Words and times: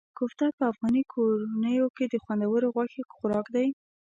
کوفته 0.17 0.45
په 0.57 0.63
افغاني 0.71 1.03
کورنیو 1.13 1.87
کې 1.95 2.05
د 2.07 2.15
خوندورو 2.23 2.67
غوښې 2.75 3.01
خوراک 3.15 3.45
دی. 3.55 3.67